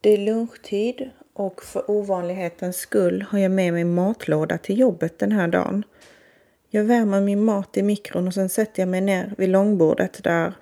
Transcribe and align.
Det 0.00 0.10
är 0.10 0.18
lunchtid 0.18 1.10
och 1.32 1.62
för 1.62 1.90
ovanlighetens 1.90 2.76
skull 2.76 3.22
har 3.30 3.38
jag 3.38 3.50
med 3.50 3.72
mig 3.72 3.84
matlåda 3.84 4.58
till 4.58 4.78
jobbet 4.78 5.18
den 5.18 5.32
här 5.32 5.48
dagen. 5.48 5.84
Jag 6.68 6.84
värmer 6.84 7.20
min 7.20 7.44
mat 7.44 7.76
i 7.76 7.82
mikron 7.82 8.26
och 8.26 8.34
sen 8.34 8.48
sätter 8.48 8.82
jag 8.82 8.88
mig 8.88 9.00
ner 9.00 9.34
vid 9.38 9.48
långbordet 9.48 10.22
där 10.24 10.52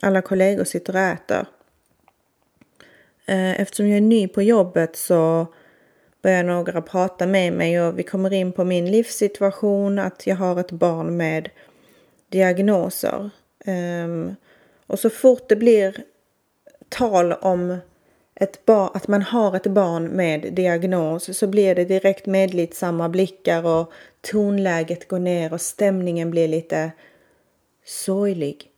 alla 0.00 0.22
kollegor 0.22 0.64
sitter 0.64 0.94
och 0.94 1.00
äter. 1.00 1.46
Eh, 3.26 3.60
eftersom 3.60 3.88
jag 3.88 3.96
är 3.96 4.00
ny 4.00 4.28
på 4.28 4.42
jobbet 4.42 4.96
så 4.96 5.46
börjar 6.22 6.44
några 6.44 6.82
prata 6.82 7.26
med 7.26 7.52
mig 7.52 7.82
och 7.82 7.98
vi 7.98 8.02
kommer 8.02 8.32
in 8.32 8.52
på 8.52 8.64
min 8.64 8.90
livssituation, 8.90 9.98
att 9.98 10.26
jag 10.26 10.36
har 10.36 10.60
ett 10.60 10.72
barn 10.72 11.16
med 11.16 11.48
diagnoser. 12.28 13.30
Ehm, 13.64 14.34
och 14.86 14.98
så 14.98 15.10
fort 15.10 15.48
det 15.48 15.56
blir 15.56 15.96
tal 16.88 17.32
om 17.32 17.78
ett 18.40 18.64
bar, 18.64 18.90
att 18.94 19.08
man 19.08 19.22
har 19.22 19.56
ett 19.56 19.66
barn 19.66 20.04
med 20.08 20.52
diagnos 20.52 21.38
så 21.38 21.46
blir 21.46 21.74
det 21.74 21.84
direkt 21.84 22.26
medlidsamma 22.26 23.08
blickar 23.08 23.66
och 23.66 23.92
tonläget 24.20 25.08
går 25.08 25.18
ner 25.18 25.52
och 25.52 25.60
stämningen 25.60 26.30
blir 26.30 26.48
lite 26.48 26.90
sorglig. 27.84 28.70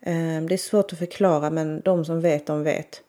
Ehm, 0.00 0.48
det 0.48 0.54
är 0.54 0.58
svårt 0.58 0.92
att 0.92 0.98
förklara 0.98 1.50
men 1.50 1.80
de 1.80 2.04
som 2.04 2.20
vet 2.20 2.46
de 2.46 2.62
vet. 2.62 3.02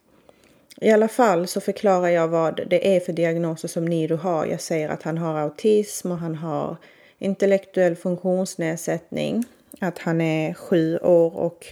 I 0.81 0.91
alla 0.91 1.07
fall 1.07 1.47
så 1.47 1.61
förklarar 1.61 2.07
jag 2.07 2.27
vad 2.27 2.61
det 2.67 2.95
är 2.95 2.99
för 2.99 3.13
diagnoser 3.13 3.67
som 3.67 3.85
Nido 3.85 4.15
har. 4.15 4.45
Jag 4.45 4.61
säger 4.61 4.89
att 4.89 5.03
han 5.03 5.17
har 5.17 5.39
autism 5.39 6.11
och 6.11 6.17
han 6.17 6.35
har 6.35 6.77
intellektuell 7.17 7.95
funktionsnedsättning. 7.95 9.43
Att 9.79 9.97
han 9.99 10.21
är 10.21 10.53
sju 10.53 10.97
år 10.97 11.37
och 11.37 11.65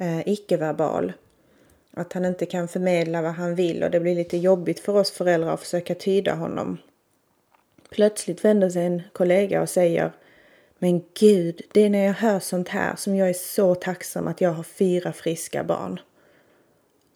eh, 0.00 0.28
icke-verbal. 0.28 1.12
Att 1.98 2.12
han 2.12 2.24
inte 2.24 2.46
kan 2.46 2.68
förmedla 2.68 3.22
vad 3.22 3.32
han 3.32 3.54
vill 3.54 3.82
och 3.82 3.90
det 3.90 4.00
blir 4.00 4.14
lite 4.14 4.36
jobbigt 4.36 4.80
för 4.80 4.96
oss 4.96 5.10
föräldrar 5.10 5.54
att 5.54 5.60
försöka 5.60 5.94
tyda 5.94 6.34
honom. 6.34 6.78
Plötsligt 7.90 8.44
vänder 8.44 8.70
sig 8.70 8.86
en 8.86 9.02
kollega 9.12 9.62
och 9.62 9.68
säger 9.68 10.12
Men 10.78 11.02
gud, 11.14 11.62
det 11.72 11.80
är 11.80 11.90
när 11.90 12.06
jag 12.06 12.12
hör 12.12 12.40
sånt 12.40 12.68
här 12.68 12.96
som 12.96 13.16
jag 13.16 13.28
är 13.28 13.32
så 13.32 13.74
tacksam 13.74 14.28
att 14.28 14.40
jag 14.40 14.50
har 14.50 14.62
fyra 14.62 15.12
friska 15.12 15.64
barn. 15.64 16.00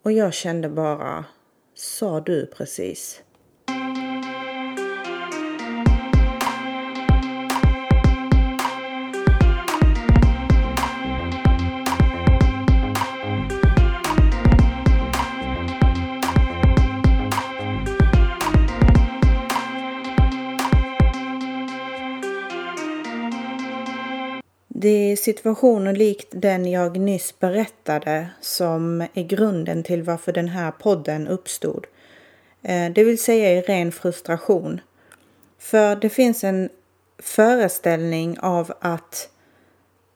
Och 0.03 0.13
jag 0.13 0.35
kände 0.35 0.69
bara, 0.69 1.25
sa 1.75 2.21
du 2.21 2.47
precis? 2.47 3.23
Det 24.83 25.13
är 25.13 25.17
situationer 25.17 25.93
likt 25.93 26.29
den 26.31 26.71
jag 26.71 26.97
nyss 26.97 27.39
berättade 27.39 28.29
som 28.41 29.01
är 29.15 29.23
grunden 29.23 29.83
till 29.83 30.03
varför 30.03 30.33
den 30.33 30.49
här 30.49 30.71
podden 30.71 31.29
uppstod. 31.29 31.87
Eh, 32.63 32.93
det 32.93 33.05
vill 33.05 33.23
säga 33.23 33.53
i 33.53 33.61
ren 33.61 33.93
frustration. 33.93 34.81
För 35.59 35.97
det 35.97 36.09
finns 36.09 36.45
en 36.45 36.69
föreställning 37.19 38.39
av 38.39 38.73
att 38.81 39.29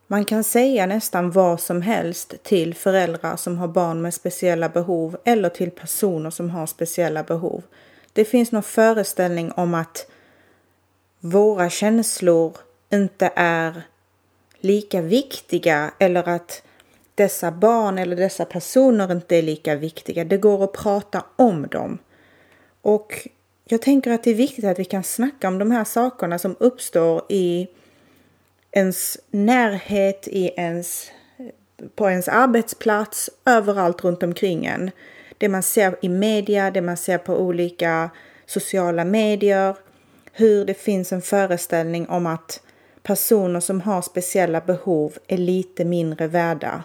man 0.06 0.24
kan 0.24 0.44
säga 0.44 0.86
nästan 0.86 1.30
vad 1.30 1.60
som 1.60 1.82
helst 1.82 2.34
till 2.42 2.74
föräldrar 2.74 3.36
som 3.36 3.58
har 3.58 3.68
barn 3.68 4.02
med 4.02 4.14
speciella 4.14 4.68
behov 4.68 5.16
eller 5.24 5.48
till 5.48 5.70
personer 5.70 6.30
som 6.30 6.50
har 6.50 6.66
speciella 6.66 7.22
behov. 7.22 7.62
Det 8.12 8.24
finns 8.24 8.52
någon 8.52 8.62
föreställning 8.62 9.52
om 9.52 9.74
att 9.74 10.06
våra 11.20 11.70
känslor 11.70 12.56
inte 12.90 13.32
är 13.36 13.82
lika 14.64 15.00
viktiga 15.00 15.94
eller 15.98 16.28
att 16.28 16.62
dessa 17.14 17.52
barn 17.52 17.98
eller 17.98 18.16
dessa 18.16 18.44
personer 18.44 19.12
inte 19.12 19.36
är 19.36 19.42
lika 19.42 19.74
viktiga. 19.74 20.24
Det 20.24 20.36
går 20.36 20.64
att 20.64 20.72
prata 20.72 21.24
om 21.36 21.66
dem. 21.66 21.98
Och 22.82 23.28
jag 23.64 23.82
tänker 23.82 24.10
att 24.10 24.24
det 24.24 24.30
är 24.30 24.34
viktigt 24.34 24.64
att 24.64 24.78
vi 24.78 24.84
kan 24.84 25.04
snacka 25.04 25.48
om 25.48 25.58
de 25.58 25.70
här 25.70 25.84
sakerna 25.84 26.38
som 26.38 26.56
uppstår 26.58 27.22
i 27.28 27.68
ens 28.72 29.18
närhet, 29.30 30.28
i 30.28 30.46
ens, 30.56 31.10
på 31.94 32.10
ens 32.10 32.28
arbetsplats, 32.28 33.30
överallt 33.44 34.04
runt 34.04 34.22
omkring 34.22 34.66
en. 34.66 34.90
Det 35.38 35.48
man 35.48 35.62
ser 35.62 35.96
i 36.02 36.08
media, 36.08 36.70
det 36.70 36.80
man 36.80 36.96
ser 36.96 37.18
på 37.18 37.38
olika 37.38 38.10
sociala 38.46 39.04
medier, 39.04 39.76
hur 40.32 40.64
det 40.64 40.74
finns 40.74 41.12
en 41.12 41.22
föreställning 41.22 42.08
om 42.08 42.26
att 42.26 42.60
personer 43.04 43.60
som 43.60 43.80
har 43.80 44.02
speciella 44.02 44.60
behov 44.60 45.18
är 45.28 45.36
lite 45.36 45.84
mindre 45.84 46.26
värda. 46.26 46.82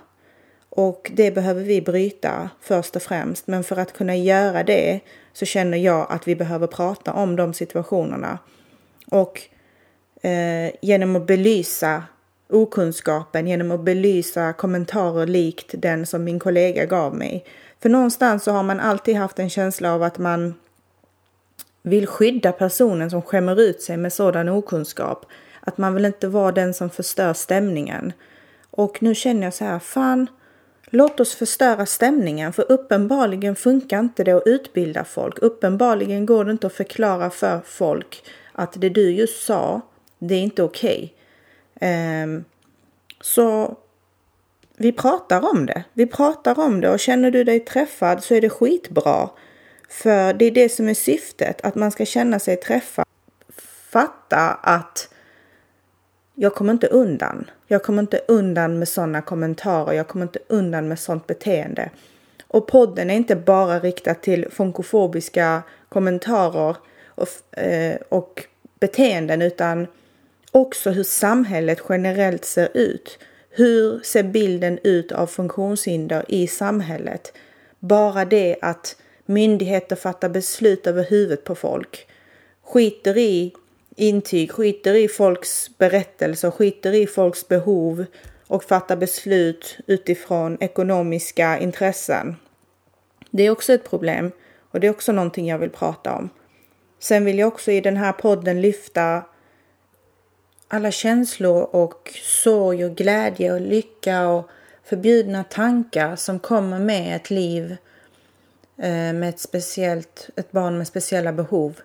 Och 0.69 1.11
det 1.13 1.31
behöver 1.31 1.63
vi 1.63 1.81
bryta 1.81 2.49
först 2.61 2.95
och 2.95 3.01
främst. 3.01 3.47
Men 3.47 3.63
för 3.63 3.77
att 3.77 3.93
kunna 3.93 4.15
göra 4.15 4.63
det 4.63 4.99
så 5.33 5.45
känner 5.45 5.77
jag 5.77 6.07
att 6.09 6.27
vi 6.27 6.35
behöver 6.35 6.67
prata 6.67 7.13
om 7.13 7.35
de 7.35 7.53
situationerna. 7.53 8.39
Och 9.11 9.41
eh, 10.21 10.71
genom 10.81 11.15
att 11.15 11.27
belysa 11.27 12.03
okunskapen, 12.49 13.47
genom 13.47 13.71
att 13.71 13.81
belysa 13.83 14.53
kommentarer 14.53 15.27
likt 15.27 15.73
den 15.77 16.05
som 16.05 16.23
min 16.23 16.39
kollega 16.39 16.85
gav 16.85 17.15
mig. 17.15 17.45
För 17.81 17.89
någonstans 17.89 18.43
så 18.43 18.51
har 18.51 18.63
man 18.63 18.79
alltid 18.79 19.15
haft 19.15 19.39
en 19.39 19.49
känsla 19.49 19.93
av 19.93 20.03
att 20.03 20.17
man 20.17 20.53
vill 21.83 22.07
skydda 22.07 22.51
personen 22.51 23.09
som 23.09 23.21
skämmer 23.21 23.61
ut 23.61 23.81
sig 23.81 23.97
med 23.97 24.13
sådan 24.13 24.49
okunskap. 24.49 25.25
Att 25.69 25.77
man 25.77 25.93
vill 25.93 26.05
inte 26.05 26.27
vara 26.27 26.51
den 26.51 26.73
som 26.73 26.89
förstör 26.89 27.33
stämningen. 27.33 28.13
Och 28.71 29.03
nu 29.03 29.15
känner 29.15 29.43
jag 29.43 29.53
så 29.53 29.65
här, 29.65 29.79
fan, 29.79 30.27
låt 30.85 31.19
oss 31.19 31.35
förstöra 31.35 31.85
stämningen. 31.85 32.53
För 32.53 32.71
uppenbarligen 32.71 33.55
funkar 33.55 33.99
inte 33.99 34.23
det 34.23 34.31
att 34.31 34.47
utbilda 34.47 35.03
folk. 35.03 35.39
Uppenbarligen 35.39 36.25
går 36.25 36.45
det 36.45 36.51
inte 36.51 36.67
att 36.67 36.73
förklara 36.73 37.29
för 37.29 37.61
folk 37.65 38.23
att 38.51 38.81
det 38.81 38.89
du 38.89 39.11
just 39.11 39.43
sa, 39.45 39.81
det 40.19 40.35
är 40.35 40.41
inte 40.41 40.63
okej. 40.63 41.13
Okay. 41.75 42.23
Um, 42.23 42.45
så 43.21 43.77
vi 44.77 44.91
pratar 44.91 45.49
om 45.51 45.65
det. 45.65 45.83
Vi 45.93 46.07
pratar 46.07 46.59
om 46.59 46.81
det 46.81 46.89
och 46.89 46.99
känner 46.99 47.31
du 47.31 47.43
dig 47.43 47.59
träffad 47.59 48.23
så 48.23 48.35
är 48.35 48.41
det 48.41 48.49
skitbra. 48.49 49.29
För 49.89 50.33
det 50.33 50.45
är 50.45 50.51
det 50.51 50.69
som 50.69 50.89
är 50.89 50.93
syftet, 50.93 51.61
att 51.61 51.75
man 51.75 51.91
ska 51.91 52.05
känna 52.05 52.39
sig 52.39 52.57
träffad. 52.57 53.05
Fatta 53.89 54.49
att 54.61 55.09
jag 56.41 56.55
kommer 56.55 56.73
inte 56.73 56.87
undan. 56.87 57.49
Jag 57.67 57.83
kommer 57.83 58.01
inte 58.01 58.21
undan 58.27 58.79
med 58.79 58.87
sådana 58.87 59.21
kommentarer. 59.21 59.93
Jag 59.93 60.07
kommer 60.07 60.25
inte 60.25 60.39
undan 60.47 60.87
med 60.87 60.99
sådant 60.99 61.27
beteende. 61.27 61.89
Och 62.47 62.67
podden 62.67 63.09
är 63.09 63.15
inte 63.15 63.35
bara 63.35 63.79
riktad 63.79 64.13
till 64.13 64.49
funkofobiska 64.51 65.63
kommentarer 65.89 66.77
och, 67.07 67.59
eh, 67.59 67.97
och 68.09 68.43
beteenden 68.79 69.41
utan 69.41 69.87
också 70.51 70.89
hur 70.89 71.03
samhället 71.03 71.81
generellt 71.89 72.45
ser 72.45 72.69
ut. 72.73 73.19
Hur 73.49 73.99
ser 74.03 74.23
bilden 74.23 74.79
ut 74.83 75.11
av 75.11 75.27
funktionshinder 75.27 76.25
i 76.27 76.47
samhället? 76.47 77.33
Bara 77.79 78.25
det 78.25 78.57
att 78.61 78.95
myndigheter 79.25 79.95
fattar 79.95 80.29
beslut 80.29 80.87
över 80.87 81.03
huvudet 81.03 81.43
på 81.43 81.55
folk, 81.55 82.07
skiter 82.63 83.17
i 83.17 83.53
intyg, 83.99 84.51
skiter 84.51 84.93
i 84.93 85.07
folks 85.07 85.77
berättelser, 85.77 86.51
skiter 86.51 86.93
i 86.93 87.07
folks 87.07 87.47
behov 87.47 88.05
och 88.47 88.63
fattar 88.63 88.95
beslut 88.95 89.77
utifrån 89.87 90.57
ekonomiska 90.59 91.59
intressen. 91.59 92.35
Det 93.31 93.43
är 93.43 93.49
också 93.49 93.73
ett 93.73 93.89
problem 93.89 94.31
och 94.71 94.79
det 94.79 94.87
är 94.87 94.91
också 94.91 95.11
någonting 95.11 95.47
jag 95.47 95.57
vill 95.57 95.69
prata 95.69 96.15
om. 96.15 96.29
Sen 96.99 97.25
vill 97.25 97.39
jag 97.39 97.47
också 97.47 97.71
i 97.71 97.81
den 97.81 97.97
här 97.97 98.11
podden 98.11 98.61
lyfta 98.61 99.23
alla 100.67 100.91
känslor 100.91 101.75
och 101.75 102.11
sorg 102.23 102.85
och 102.85 102.95
glädje 102.95 103.53
och 103.53 103.61
lycka 103.61 104.27
och 104.27 104.49
förbjudna 104.83 105.43
tankar 105.43 106.15
som 106.15 106.39
kommer 106.39 106.79
med 106.79 107.15
ett 107.15 107.29
liv 107.29 107.77
eh, 108.77 109.13
med 109.13 109.29
ett 109.29 109.39
speciellt, 109.39 110.29
ett 110.35 110.51
barn 110.51 110.77
med 110.77 110.87
speciella 110.87 111.33
behov. 111.33 111.79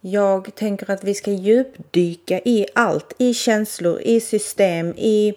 Jag 0.00 0.54
tänker 0.54 0.90
att 0.90 1.04
vi 1.04 1.14
ska 1.14 1.30
djupdyka 1.30 2.40
i 2.44 2.66
allt, 2.74 3.14
i 3.18 3.34
känslor, 3.34 4.00
i 4.00 4.20
system, 4.20 4.94
i, 4.96 5.34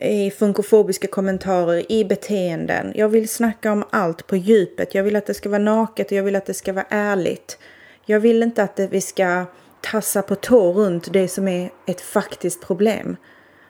i 0.00 0.30
funkofobiska 0.30 1.06
kommentarer, 1.06 1.92
i 1.92 2.04
beteenden. 2.04 2.92
Jag 2.94 3.08
vill 3.08 3.28
snacka 3.28 3.72
om 3.72 3.84
allt 3.90 4.26
på 4.26 4.36
djupet. 4.36 4.94
Jag 4.94 5.02
vill 5.02 5.16
att 5.16 5.26
det 5.26 5.34
ska 5.34 5.48
vara 5.48 5.62
naket 5.62 6.06
och 6.06 6.12
jag 6.12 6.22
vill 6.22 6.36
att 6.36 6.46
det 6.46 6.54
ska 6.54 6.72
vara 6.72 6.86
ärligt. 6.88 7.58
Jag 8.06 8.20
vill 8.20 8.42
inte 8.42 8.62
att 8.62 8.80
vi 8.90 9.00
ska 9.00 9.44
tassa 9.80 10.22
på 10.22 10.34
tå 10.34 10.72
runt 10.72 11.12
det 11.12 11.28
som 11.28 11.48
är 11.48 11.70
ett 11.86 12.00
faktiskt 12.00 12.62
problem. 12.62 13.16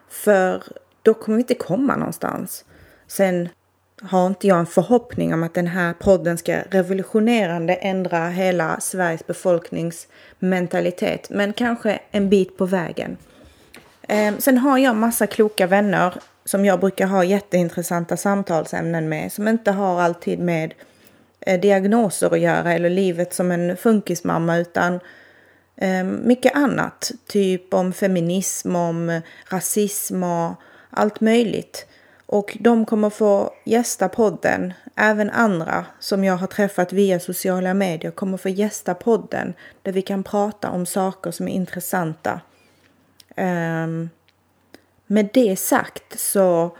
För 0.08 0.62
då 1.02 1.14
kommer 1.14 1.36
vi 1.36 1.42
inte 1.42 1.54
komma 1.54 1.96
någonstans. 1.96 2.64
Sen 3.06 3.48
har 4.02 4.26
inte 4.26 4.46
jag 4.46 4.58
en 4.58 4.66
förhoppning 4.66 5.34
om 5.34 5.42
att 5.42 5.54
den 5.54 5.66
här 5.66 5.92
podden 5.92 6.38
ska 6.38 6.60
revolutionerande 6.70 7.74
ändra 7.74 8.28
hela 8.28 8.80
Sveriges 8.80 9.26
befolknings 9.26 10.06
mentalitet. 10.38 11.30
men 11.30 11.52
kanske 11.52 12.00
en 12.10 12.28
bit 12.28 12.56
på 12.56 12.66
vägen. 12.66 13.16
Ehm, 14.08 14.40
sen 14.40 14.58
har 14.58 14.78
jag 14.78 14.96
massa 14.96 15.26
kloka 15.26 15.66
vänner 15.66 16.14
som 16.44 16.64
jag 16.64 16.80
brukar 16.80 17.06
ha 17.06 17.24
jätteintressanta 17.24 18.16
samtalsämnen 18.16 19.08
med 19.08 19.32
som 19.32 19.48
inte 19.48 19.70
har 19.70 20.00
alltid 20.00 20.38
med 20.38 20.74
eh, 21.40 21.60
diagnoser 21.60 22.32
att 22.32 22.40
göra 22.40 22.72
eller 22.72 22.90
livet 22.90 23.34
som 23.34 23.50
en 23.50 23.76
funkismamma 23.76 24.56
utan 24.56 25.00
ehm, 25.76 26.20
mycket 26.24 26.56
annat. 26.56 27.10
Typ 27.26 27.74
om 27.74 27.92
feminism, 27.92 28.76
om 28.76 29.20
rasism 29.48 30.22
och 30.22 30.54
allt 30.90 31.20
möjligt. 31.20 31.86
Och 32.30 32.56
de 32.60 32.86
kommer 32.86 33.10
få 33.10 33.54
gästa 33.64 34.08
podden. 34.08 34.72
Även 34.96 35.30
andra 35.30 35.86
som 35.98 36.24
jag 36.24 36.36
har 36.36 36.46
träffat 36.46 36.92
via 36.92 37.20
sociala 37.20 37.74
medier 37.74 38.10
kommer 38.10 38.36
få 38.36 38.48
gästa 38.48 38.94
podden 38.94 39.54
där 39.82 39.92
vi 39.92 40.02
kan 40.02 40.24
prata 40.24 40.70
om 40.70 40.86
saker 40.86 41.30
som 41.30 41.48
är 41.48 41.52
intressanta. 41.52 42.40
Um, 43.36 44.10
med 45.06 45.28
det 45.32 45.58
sagt 45.58 46.18
så 46.18 46.76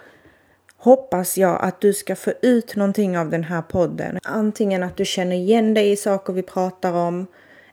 hoppas 0.77 1.39
jag 1.39 1.63
att 1.63 1.81
du 1.81 1.93
ska 1.93 2.17
få 2.17 2.33
ut 2.43 2.77
någonting 2.77 3.19
av 3.19 3.31
den 3.31 3.45
här 3.45 3.63
podden. 3.63 4.19
Antingen 4.23 4.83
att 4.83 4.97
du 4.97 5.05
känner 5.05 5.37
igen 5.37 5.75
dig 5.75 5.91
i 5.93 5.97
saker 5.97 6.33
vi 6.33 6.43
pratar 6.43 6.93
om 6.93 7.27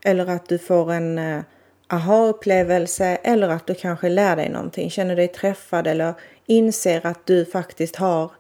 eller 0.03 0.27
att 0.27 0.49
du 0.49 0.57
får 0.57 0.93
en 0.93 1.19
uh, 1.19 1.41
aha-upplevelse 1.87 3.05
eller 3.05 3.49
att 3.49 3.67
du 3.67 3.73
kanske 3.73 4.09
lär 4.09 4.35
dig 4.35 4.49
någonting, 4.49 4.89
känner 4.89 5.15
dig 5.15 5.27
träffad 5.27 5.87
eller 5.87 6.13
inser 6.45 7.05
att 7.05 7.25
du 7.25 7.45
faktiskt 7.45 7.95
har 7.95 8.31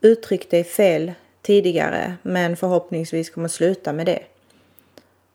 uttryckt 0.00 0.50
dig 0.50 0.64
fel 0.64 1.12
tidigare 1.42 2.14
men 2.22 2.56
förhoppningsvis 2.56 3.30
kommer 3.30 3.48
sluta 3.48 3.92
med 3.92 4.06
det. 4.06 4.22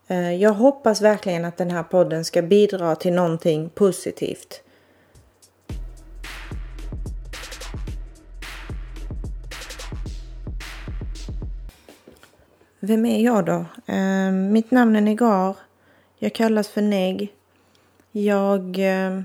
Eh, 0.08 0.34
jag 0.34 0.54
hoppas 0.54 1.02
verkligen 1.02 1.46
att 1.46 1.58
den 1.58 1.72
här 1.72 1.84
podden 1.84 2.26
ska 2.26 2.42
bidra 2.42 2.96
till 2.96 3.14
någonting 3.14 3.70
positivt. 3.70 4.62
Vem 12.80 13.06
är 13.06 13.24
jag 13.24 13.46
då? 13.46 13.66
Eh, 13.94 14.32
mitt 14.32 14.72
namn 14.72 14.96
är 14.96 15.02
Negar. 15.02 15.56
Jag 16.20 16.34
kallas 16.34 16.68
för 16.68 16.82
Neg. 16.82 17.34
Jag 18.16 18.80
eh, 18.80 19.22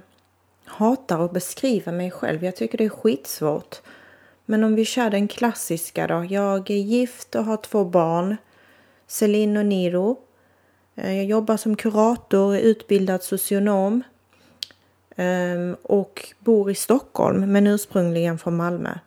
hatar 0.64 1.25
att 1.25 1.32
beskriva 1.32 1.93
mig 1.93 2.11
själv. 2.11 2.44
Jag 2.44 2.56
tycker 2.56 2.79
det 2.79 2.85
är 2.85 2.88
skitsvårt. 2.88 3.76
Men 4.44 4.64
om 4.64 4.75
vi 4.75 4.85
kör 4.85 5.11
den 5.11 5.29
klassiska 5.29 6.06
då. 6.06 6.26
Jag 6.31 6.70
är 6.70 6.76
gift 6.76 7.35
och 7.35 7.44
har 7.44 7.56
två 7.56 7.85
barn. 7.85 8.37
Celine 9.06 9.56
och 9.56 9.67
Niro. 9.67 10.17
Eh, 10.94 11.17
jag 11.17 11.25
jobbar 11.25 11.56
som 11.56 11.76
kurator, 11.76 12.55
är 12.55 12.61
utbildad 12.61 13.23
socionom 13.23 14.02
ehm, 15.17 15.76
och 15.82 16.34
bor 16.38 16.70
i 16.70 16.75
Stockholm 16.75 17.52
men 17.52 17.67
ursprungligen 17.67 18.38
från 18.38 18.56
Malmö. 18.56 18.99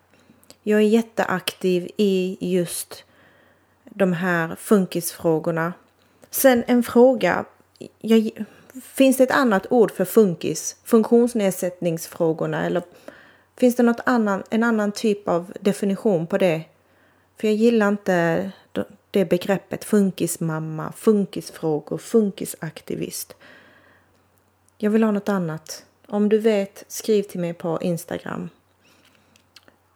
Jag 0.62 0.80
är 0.80 0.86
jätteaktiv 0.86 1.90
i 1.96 2.36
just 2.40 3.04
de 3.84 4.12
här 4.12 4.56
funkisfrågorna. 4.58 5.72
Sen 6.30 6.64
en 6.66 6.82
fråga. 6.82 7.44
Jag, 7.98 8.30
finns 8.82 9.16
det 9.16 9.22
ett 9.22 9.30
annat 9.30 9.66
ord 9.70 9.90
för 9.90 10.04
funkis? 10.04 10.76
Funktionsnedsättningsfrågorna 10.84 12.66
eller 12.66 12.82
finns 13.56 13.76
det 13.76 13.82
något 13.82 14.00
annan, 14.06 14.42
en 14.50 14.62
annan 14.62 14.92
typ 14.92 15.28
av 15.28 15.52
definition 15.60 16.26
på 16.26 16.38
det? 16.38 16.62
För 17.36 17.48
jag 17.48 17.56
gillar 17.56 17.88
inte 17.88 18.50
det 19.10 19.24
begreppet 19.24 19.84
funkismamma, 19.84 20.92
funkisfrågor, 20.96 21.98
funkisaktivist. 21.98 23.36
Jag 24.78 24.90
vill 24.90 25.02
ha 25.02 25.10
något 25.10 25.28
annat. 25.28 25.84
Om 26.06 26.28
du 26.28 26.38
vet, 26.38 26.84
skriv 26.88 27.22
till 27.22 27.40
mig 27.40 27.54
på 27.54 27.78
Instagram. 27.82 28.48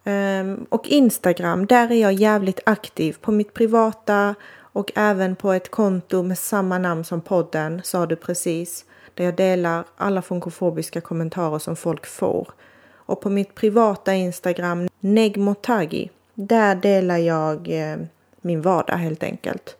Ehm, 0.05 0.67
och 0.69 0.89
Instagram, 0.89 1.67
där 1.67 1.93
är 1.93 2.01
jag 2.01 2.13
jävligt 2.13 2.61
aktiv 2.67 3.17
på 3.21 3.33
mitt 3.33 3.55
privata 3.55 4.35
och 4.77 4.93
även 4.95 5.37
på 5.37 5.53
ett 5.53 5.71
konto 5.71 6.23
med 6.23 6.39
samma 6.39 6.79
namn 6.79 7.05
som 7.05 7.21
podden, 7.21 7.81
sa 7.85 8.07
du 8.07 8.17
precis, 8.17 8.85
där 9.15 9.25
jag 9.25 9.37
delar 9.37 9.85
alla 9.97 10.23
funkofobiska 10.23 11.01
kommentarer 11.01 11.59
som 11.59 11.77
folk 11.77 12.07
får. 12.07 12.49
Och 12.95 13.21
på 13.21 13.31
mitt 13.31 13.55
privata 13.55 14.15
Instagram, 14.15 14.89
Negmotagi, 15.01 16.11
där 16.35 16.75
delar 16.75 17.17
jag 17.17 17.69
eh, 17.69 17.97
min 18.41 18.63
vardag 18.63 18.97
helt 18.97 19.23
enkelt. 19.23 19.77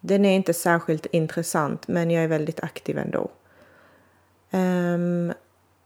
Den 0.00 0.24
är 0.24 0.36
inte 0.36 0.54
särskilt 0.54 1.06
intressant, 1.06 1.88
men 1.88 2.10
jag 2.10 2.24
är 2.24 2.28
väldigt 2.28 2.60
aktiv 2.60 2.98
ändå. 2.98 3.30
Um, 4.50 5.32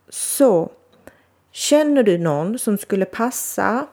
så 0.09 0.71
Känner 1.53 2.03
du 2.03 2.19
någon 2.19 2.59
som 2.59 2.79
skulle 2.79 3.05
passa 3.05 3.87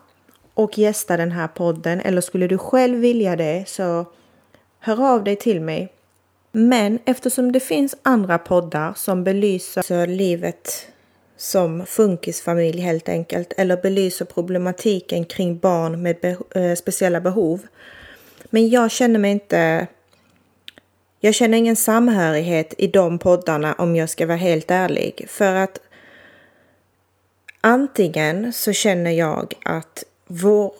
och 0.53 0.77
gästa 0.77 1.17
den 1.17 1.31
här 1.31 1.47
podden 1.47 2.01
eller 2.01 2.21
skulle 2.21 2.47
du 2.47 2.57
själv 2.57 2.99
vilja 2.99 3.35
det 3.35 3.63
så 3.67 4.05
hör 4.81 5.13
av 5.13 5.23
dig 5.23 5.35
till 5.35 5.61
mig. 5.61 5.93
Men 6.51 6.99
eftersom 7.05 7.51
det 7.51 7.59
finns 7.59 7.95
andra 8.01 8.37
poddar 8.37 8.93
som 8.95 9.23
belyser 9.23 10.07
livet 10.07 10.87
som 11.37 11.85
funkisfamilj 11.85 12.81
helt 12.81 13.09
enkelt 13.09 13.53
eller 13.57 13.77
belyser 13.77 14.25
problematiken 14.25 15.25
kring 15.25 15.57
barn 15.57 16.01
med 16.01 16.17
be 16.21 16.37
eh, 16.61 16.75
speciella 16.75 17.21
behov. 17.21 17.61
Men 18.49 18.69
jag 18.69 18.91
känner 18.91 19.19
mig 19.19 19.31
inte 19.31 19.87
jag 21.19 21.35
känner 21.35 21.57
ingen 21.57 21.75
samhörighet 21.75 22.73
i 22.77 22.87
de 22.87 23.19
poddarna 23.19 23.73
om 23.73 23.95
jag 23.95 24.09
ska 24.09 24.25
vara 24.25 24.37
helt 24.37 24.71
ärlig. 24.71 25.25
För 25.29 25.55
att 25.55 25.79
Antingen 27.63 28.53
så 28.53 28.73
känner 28.73 29.11
jag 29.11 29.53
att 29.65 30.03
vår 30.27 30.73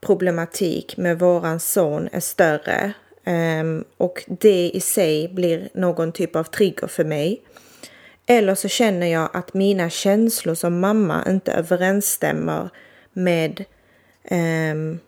problematik 0.00 0.96
med 0.96 1.18
våran 1.18 1.60
son 1.60 2.08
är 2.12 2.20
större 2.20 2.92
um, 3.26 3.84
och 3.96 4.24
det 4.26 4.70
i 4.74 4.80
sig 4.80 5.28
blir 5.28 5.68
någon 5.74 6.12
typ 6.12 6.36
av 6.36 6.44
trigger 6.44 6.86
för 6.86 7.04
mig. 7.04 7.42
Eller 8.26 8.54
så 8.54 8.68
känner 8.68 9.06
jag 9.06 9.30
att 9.32 9.54
mina 9.54 9.90
känslor 9.90 10.54
som 10.54 10.80
mamma 10.80 11.24
inte 11.28 11.52
överensstämmer 11.52 12.70
med 13.12 13.64
um, 14.30 15.00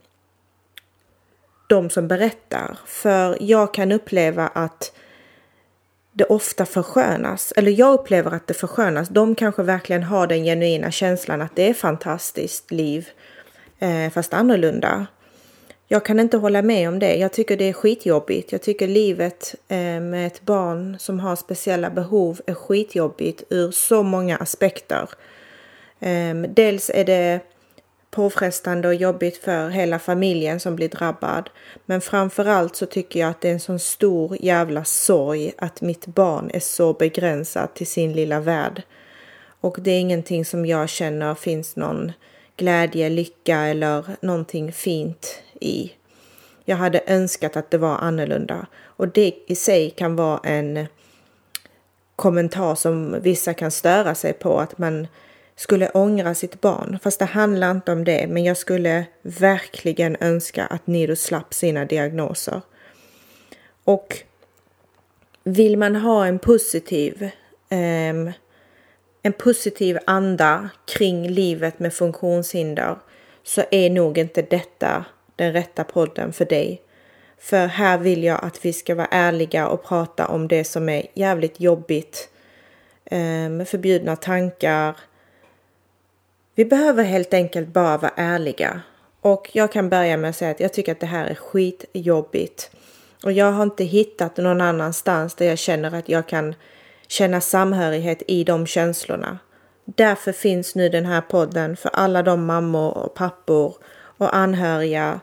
de 1.67 1.91
som 1.91 2.09
berättar. 2.09 2.79
För 2.87 3.37
jag 3.41 3.75
kan 3.75 3.93
uppleva 3.93 4.49
att 4.49 4.93
det 6.13 6.25
ofta 6.25 6.67
förskönas. 6.67 7.53
Eller 7.57 7.71
jag 7.73 7.95
upplever 7.95 8.31
att 8.31 8.47
det 8.47 8.55
förskönas. 8.55 9.09
De 9.09 9.35
kanske 9.35 9.63
verkligen 9.63 10.03
har 10.03 10.27
den 10.27 10.45
genuina 10.45 10.91
känslan 10.91 11.43
att 11.43 11.57
det 11.57 11.69
är 11.69 11.75
fantastiskt 11.75 12.71
liv, 12.71 13.09
eh, 13.79 14.11
fast 14.11 14.35
annorlunda. 14.35 15.07
Jag 15.93 16.05
kan 16.05 16.21
inte 16.21 16.37
hålla 16.37 16.63
med 16.63 16.89
om 16.89 16.99
det. 16.99 17.17
Jag 17.17 17.33
tycker 17.33 17.57
det 17.57 17.69
är 17.69 17.73
skitjobbigt. 17.73 18.53
Jag 18.53 18.63
tycker 18.63 18.89
livet 18.89 19.55
eh, 19.69 20.01
med 20.01 20.27
ett 20.27 20.43
barn 20.43 20.97
som 20.99 21.21
har 21.21 21.37
speciella 21.37 21.91
behov 21.91 22.41
är 22.47 22.55
skitjobbigt 22.55 23.43
ur 23.51 23.71
så 23.71 24.03
många 24.03 24.37
aspekter. 24.37 25.09
Ehm, 26.01 26.47
dels 26.55 26.91
är 26.95 27.05
det 27.05 27.41
påfrestande 28.11 28.89
och 28.89 28.95
jobbigt 28.95 29.37
för 29.37 29.69
hela 29.69 29.99
familjen 29.99 30.61
som 30.61 30.77
blir 30.77 30.89
drabbad. 30.89 31.51
Men 31.87 32.01
framförallt 32.01 32.77
så 32.77 32.87
tycker 32.87 33.21
jag 33.21 33.31
att 33.31 33.41
det 33.41 33.49
är 33.49 33.53
en 33.53 33.61
sån 33.61 33.79
stor 33.79 34.37
jävla 34.41 34.85
sorg 34.85 35.53
att 35.59 35.81
mitt 35.81 36.07
barn 36.07 36.51
är 36.55 36.61
så 36.61 36.93
begränsat 36.93 37.75
till 37.75 37.87
sin 37.87 38.13
lilla 38.13 38.41
värld. 38.41 38.83
Och 39.61 39.77
det 39.81 39.91
är 39.91 40.01
ingenting 40.01 40.45
som 40.45 40.67
jag 40.67 40.89
känner 40.89 41.35
finns 41.35 41.77
någon 41.77 42.13
glädje, 42.57 43.09
lycka 43.09 43.59
eller 43.59 44.05
någonting 44.21 44.73
fint 44.73 45.43
i. 45.63 45.93
Jag 46.65 46.77
hade 46.77 47.03
önskat 47.07 47.57
att 47.57 47.71
det 47.71 47.79
var 47.79 47.97
annorlunda 47.97 48.67
och 48.81 49.09
det 49.09 49.35
i 49.47 49.55
sig 49.55 49.91
kan 49.91 50.17
vara 50.17 50.41
en 50.45 50.87
kommentar 52.17 52.75
som 52.75 53.23
vissa 53.23 53.55
kan 53.55 53.71
störa 53.71 54.15
sig 54.15 54.33
på 54.33 54.59
att 54.61 54.79
man 54.79 55.07
skulle 55.57 55.89
ångra 55.89 56.35
sitt 56.35 56.61
barn. 56.61 56.99
Fast 57.03 57.19
det 57.19 57.25
handlar 57.25 57.71
inte 57.71 57.93
om 57.93 58.05
det, 58.05 58.27
men 58.27 58.45
jag 58.45 58.57
skulle 58.57 59.05
verkligen 59.23 60.17
önska 60.21 60.67
att 60.67 60.87
Nido 60.87 61.17
slapp 61.17 61.55
sina 61.55 61.85
diagnoser. 61.85 62.61
Och 63.85 64.17
vill 65.45 65.77
man 65.77 65.97
ha 65.97 66.27
en 66.27 66.39
positiv, 66.39 67.23
eh, 67.69 68.33
en 69.23 69.33
positiv 69.39 69.99
anda 70.07 70.69
kring 70.87 71.29
livet 71.29 71.79
med 71.79 71.95
funktionshinder 71.95 72.97
så 73.43 73.63
är 73.71 73.91
nog 73.91 74.19
inte 74.19 74.43
detta 74.43 75.05
den 75.37 75.53
rätta 75.53 75.85
podden 75.85 76.33
för 76.33 76.45
dig. 76.45 76.83
För 77.39 77.67
här 77.67 77.99
vill 77.99 78.25
jag 78.25 78.45
att 78.45 78.65
vi 78.65 78.73
ska 78.73 78.95
vara 78.95 79.09
ärliga 79.11 79.69
och 79.69 79.85
prata 79.85 80.27
om 80.27 80.49
det 80.49 80.65
som 80.65 80.89
är 80.89 81.07
jävligt 81.15 81.61
jobbigt. 81.61 82.29
med 83.51 83.69
förbjudna 83.69 84.17
tankar, 84.17 84.97
vi 86.55 86.65
behöver 86.65 87.05
helt 87.05 87.35
enkelt 87.35 87.69
bara 87.69 87.99
vara 87.99 88.13
ärliga 88.17 88.81
Och 89.21 89.51
jag 89.53 89.73
kan 89.73 89.89
börja 89.89 90.17
med 90.17 90.31
att 90.31 90.37
säga 90.37 90.51
att 90.51 90.61
jag 90.61 90.73
tycker 90.73 90.93
att 90.93 91.01
det 91.01 91.07
här 91.07 91.27
är 91.27 91.35
skitjobbigt. 91.35 92.71
Och 93.25 93.33
jag 93.33 93.53
har 93.53 93.63
inte 93.63 93.85
hittat 93.85 94.37
någon 94.37 94.61
annanstans 94.61 95.35
där 95.35 95.47
jag 95.47 95.59
känner 95.59 95.95
att 95.95 96.09
jag 96.09 96.29
kan 96.29 96.55
känna 97.07 97.41
samhörighet 97.41 98.23
i 98.27 98.45
de 98.45 98.67
känslorna. 98.67 99.39
Därför 99.85 100.33
finns 100.33 100.75
nu 100.75 100.89
den 100.89 101.07
här 101.07 101.21
podden 101.21 101.77
för 101.77 101.91
alla 101.93 102.23
de 102.23 102.47
mammor 102.47 102.99
och 102.99 103.15
pappor 103.15 103.75
och 104.23 104.37
anhöriga 104.37 105.21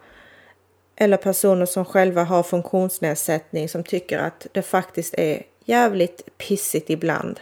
eller 0.95 1.17
personer 1.17 1.65
som 1.65 1.85
själva 1.85 2.23
har 2.23 2.43
funktionsnedsättning 2.43 3.69
som 3.69 3.83
tycker 3.83 4.19
att 4.19 4.47
det 4.51 4.61
faktiskt 4.61 5.13
är 5.17 5.43
jävligt 5.65 6.37
pissigt 6.37 6.89
ibland. 6.89 7.39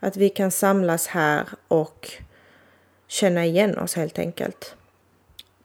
Att 0.00 0.16
vi 0.16 0.28
kan 0.28 0.50
samlas 0.50 1.06
här 1.06 1.48
och 1.68 2.10
känna 3.08 3.44
igen 3.44 3.78
oss 3.78 3.94
helt 3.94 4.18
enkelt. 4.18 4.74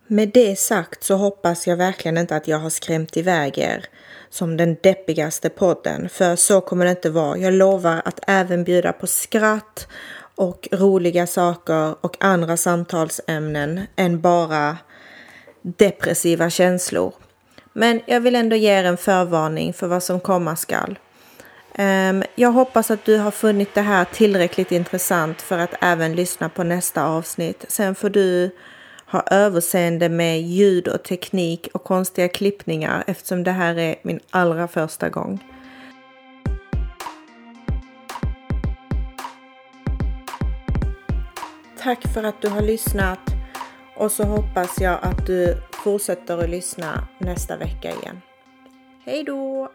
Med 0.08 0.30
det 0.30 0.60
sagt 0.60 1.04
så 1.04 1.16
hoppas 1.16 1.68
jag 1.68 1.78
verkligen 1.78 2.18
inte 2.18 2.36
att 2.36 2.48
jag 2.48 2.60
har 2.60 2.70
skrämt 2.70 3.18
iväg 3.18 3.58
er 3.58 3.86
som 4.30 4.58
den 4.58 4.78
deppigaste 4.84 5.50
podden, 5.50 6.10
för 6.10 6.36
så 6.36 6.62
kommer 6.62 6.86
det 6.86 6.92
inte 6.92 7.10
vara. 7.10 7.38
Jag 7.38 7.54
lovar 7.54 8.02
att 8.06 8.20
även 8.28 8.64
bjuda 8.64 8.94
på 8.94 9.08
skratt 9.08 9.88
och 10.36 10.68
roliga 10.72 11.28
saker 11.28 11.96
och 12.02 12.18
andra 12.20 12.58
samtalsämnen 12.58 13.82
än 13.96 14.22
bara 14.22 14.78
depressiva 15.66 16.50
känslor. 16.50 17.14
Men 17.74 18.02
jag 18.06 18.22
vill 18.22 18.36
ändå 18.36 18.56
ge 18.56 18.80
er 18.80 18.84
en 18.84 18.98
förvarning 18.98 19.74
för 19.74 19.88
vad 19.88 20.04
som 20.04 20.20
komma 20.20 20.56
skall. 20.56 21.00
Ehm, 21.74 22.24
jag 22.36 22.52
hoppas 22.52 22.92
att 22.92 23.06
du 23.06 23.18
har 23.18 23.32
funnit 23.32 23.74
det 23.74 23.82
här 23.82 24.06
tillräckligt 24.06 24.72
intressant 24.72 25.42
för 25.42 25.58
att 25.58 25.74
även 25.82 26.16
lyssna 26.16 26.50
på 26.50 26.64
nästa 26.64 27.06
avsnitt. 27.06 27.66
Sen 27.68 27.96
får 27.96 28.10
du 28.10 28.56
ha 29.06 29.22
överseende 29.32 30.10
med 30.10 30.42
ljud 30.42 30.88
och 30.88 31.04
teknik 31.04 31.68
och 31.74 31.84
konstiga 31.84 32.28
klippningar 32.28 33.04
eftersom 33.08 33.44
det 33.44 33.52
här 33.52 33.80
är 33.80 33.96
min 34.02 34.20
allra 34.30 34.68
första 34.68 35.10
gång. 35.10 35.44
Tack 41.84 42.14
för 42.14 42.24
att 42.24 42.42
du 42.42 42.50
har 42.50 42.62
lyssnat 42.62 43.35
och 43.96 44.12
så 44.12 44.24
hoppas 44.24 44.82
jag 44.82 45.00
att 45.02 45.26
du 45.26 45.58
fortsätter 45.72 46.38
att 46.38 46.50
lyssna 46.50 47.08
nästa 47.18 47.58
vecka 47.58 47.92
igen. 47.92 48.22
Hej 49.06 49.24
då! 49.24 49.70